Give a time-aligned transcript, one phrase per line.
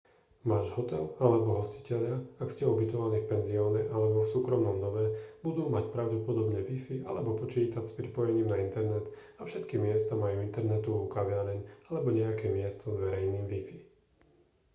[0.51, 5.05] váš hotel alebo hostitelia ak ste ubytovaní v penzióne alebo v súkromnom dome
[5.45, 9.05] budú mať pravdepodobne wifi alebo počítač s pripojením na internet
[9.39, 11.59] a všetky miesta majú internetovú kaviareň
[11.93, 13.79] alebo nejaké miesto s verejným wifi